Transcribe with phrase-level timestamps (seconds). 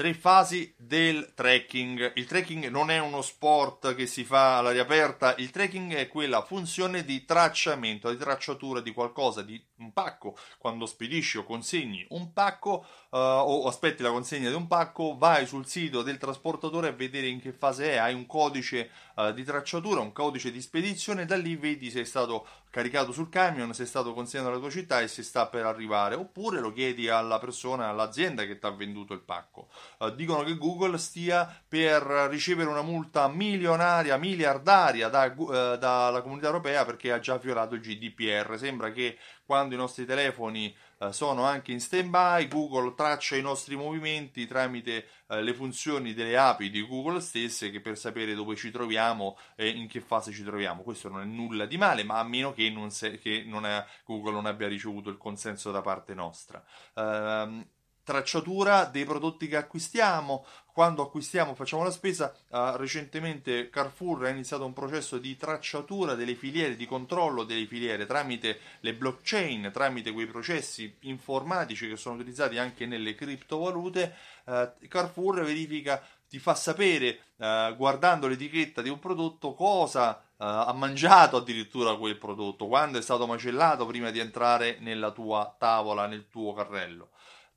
[0.00, 2.12] Tre fasi del trekking.
[2.14, 6.40] Il trekking non è uno sport che si fa all'aria aperta, il trekking è quella
[6.40, 10.36] funzione di tracciamento, di tracciatura di qualcosa, di un pacco.
[10.58, 15.46] Quando spedisci o consegni un pacco uh, o aspetti la consegna di un pacco, vai
[15.46, 19.44] sul sito del trasportatore a vedere in che fase è, hai un codice uh, di
[19.44, 23.82] tracciatura, un codice di spedizione, da lì vedi se è stato caricato sul camion, se
[23.82, 27.40] è stato consegnato alla tua città e se sta per arrivare, oppure lo chiedi alla
[27.40, 29.68] persona, all'azienda che ti ha venduto il pacco.
[29.98, 35.28] Uh, dicono che Google stia per ricevere una multa milionaria, miliardaria da,
[35.76, 38.56] dalla comunità europea perché ha già violato il GDPR.
[38.58, 43.76] Sembra che quando i nostri telefoni uh, sono anche in stand-by, Google traccia i nostri
[43.76, 49.38] movimenti tramite le funzioni delle API di Google stesse che per sapere dove ci troviamo
[49.54, 50.82] e in che fase ci troviamo.
[50.82, 53.84] Questo non è nulla di male, ma a meno che, non se, che non è,
[54.04, 56.64] Google non abbia ricevuto il consenso da parte nostra.
[56.94, 57.64] Uh,
[58.02, 60.44] tracciatura dei prodotti che acquistiamo.
[60.72, 66.34] Quando acquistiamo, facciamo la spesa, uh, recentemente Carrefour ha iniziato un processo di tracciatura delle
[66.34, 72.56] filiere, di controllo delle filiere tramite le blockchain, tramite quei processi informatici che sono utilizzati
[72.56, 74.14] anche nelle criptovalute.
[74.44, 81.36] Uh, Carrefour verifica, ti fa sapere, uh, guardando l'etichetta di un prodotto, cosa ha mangiato
[81.36, 86.54] addirittura quel prodotto, quando è stato macellato prima di entrare nella tua tavola, nel tuo
[86.54, 87.10] carrello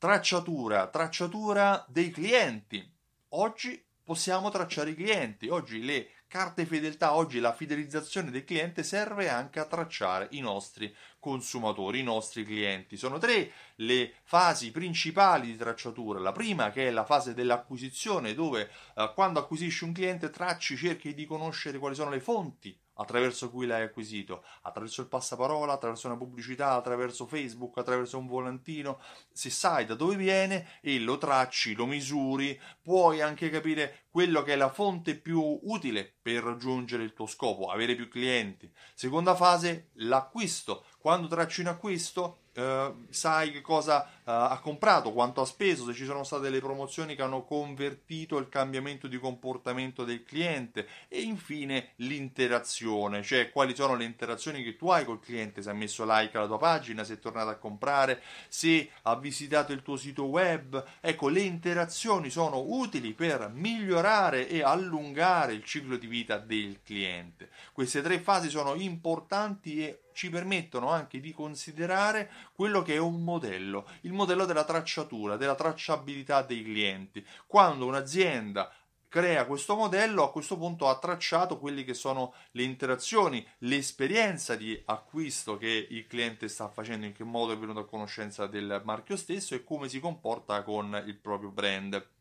[0.04, 2.86] tracciatura, tracciatura dei clienti.
[3.30, 9.30] Oggi possiamo tracciare i clienti, oggi le carte fedeltà, oggi la fidelizzazione del cliente serve
[9.30, 12.98] anche a tracciare i nostri consumatori, i nostri clienti.
[12.98, 16.20] Sono tre le fasi principali di tracciatura.
[16.20, 21.14] La prima che è la fase dell'acquisizione dove eh, quando acquisisci un cliente tracci, cerchi
[21.14, 26.18] di conoscere quali sono le fonti attraverso cui l'hai acquisito, attraverso il passaparola, attraverso una
[26.18, 29.00] pubblicità, attraverso Facebook, attraverso un volantino,
[29.32, 34.54] se sai da dove viene e lo tracci, lo misuri, puoi anche capire quello che
[34.54, 38.72] è la fonte più utile per raggiungere il tuo scopo, avere più clienti.
[38.94, 40.86] Seconda fase, l'acquisto.
[41.00, 46.06] Quando tracci un acquisto, Uh, sai che cosa ha comprato, quanto ha speso, se ci
[46.06, 51.90] sono state delle promozioni che hanno convertito il cambiamento di comportamento del cliente e infine
[51.98, 56.38] l'interazione, cioè quali sono le interazioni che tu hai col cliente, se ha messo like
[56.38, 60.84] alla tua pagina, se è tornato a comprare, se ha visitato il tuo sito web.
[61.02, 67.50] Ecco, le interazioni sono utili per migliorare e allungare il ciclo di vita del cliente.
[67.74, 73.24] Queste tre fasi sono importanti e ci permettono anche di considerare quello che è un
[73.24, 77.26] modello, il modello della tracciatura, della tracciabilità dei clienti.
[77.46, 78.72] Quando un'azienda
[79.14, 84.82] crea questo modello, a questo punto ha tracciato quelle che sono le interazioni, l'esperienza di
[84.86, 89.16] acquisto che il cliente sta facendo, in che modo è venuto a conoscenza del marchio
[89.16, 92.13] stesso e come si comporta con il proprio brand.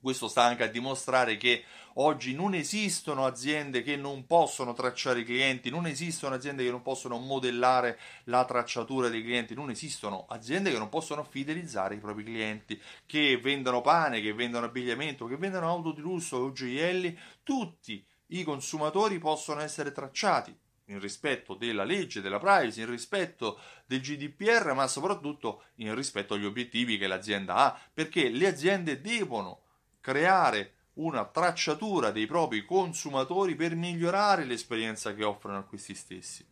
[0.00, 1.64] Questo sta anche a dimostrare che
[1.94, 6.82] oggi non esistono aziende che non possono tracciare i clienti, non esistono aziende che non
[6.82, 12.22] possono modellare la tracciatura dei clienti, non esistono aziende che non possono fidelizzare i propri
[12.22, 18.04] clienti, che vendono pane, che vendono abbigliamento, che vendono auto di lusso o gioielli, tutti
[18.28, 20.56] i consumatori possono essere tracciati
[20.86, 26.44] in rispetto della legge, della privacy, in rispetto del GDPR, ma soprattutto in rispetto agli
[26.44, 29.62] obiettivi che l'azienda ha, perché le aziende devono
[30.08, 36.46] creare una tracciatura dei propri consumatori per migliorare l'esperienza che offrono a questi stessi.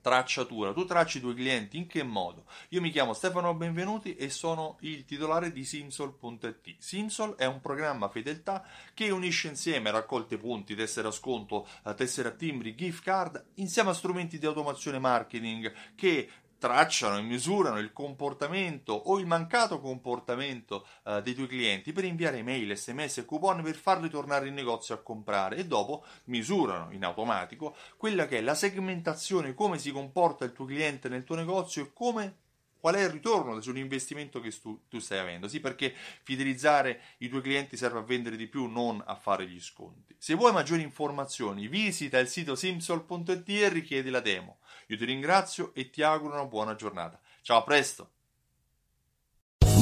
[0.00, 2.46] Tracciatura, tu tracci i tuoi clienti in che modo?
[2.70, 6.74] Io mi chiamo Stefano Benvenuti e sono il titolare di Simsol.it.
[6.78, 12.32] Simsol è un programma fedeltà che unisce insieme raccolte punti, tessere a sconto, tessere a
[12.32, 16.28] timbri, gift card, insieme a strumenti di automazione marketing che
[16.58, 22.38] tracciano e misurano il comportamento o il mancato comportamento uh, dei tuoi clienti per inviare
[22.38, 27.04] email, sms e coupon per farli tornare in negozio a comprare e dopo misurano in
[27.04, 31.82] automatico quella che è la segmentazione, come si comporta il tuo cliente nel tuo negozio
[31.82, 32.36] e come
[32.80, 35.48] qual è il ritorno sull'investimento che tu, tu, stai avendo.
[35.48, 39.60] Sì, perché fidelizzare i tuoi clienti serve a vendere di più, non a fare gli
[39.60, 40.14] sconti.
[40.18, 44.58] Se vuoi maggiori informazioni, visita il sito simsol.it e richiedi la demo.
[44.88, 47.20] Io ti ringrazio e ti auguro una buona giornata.
[47.42, 48.17] Ciao, a presto!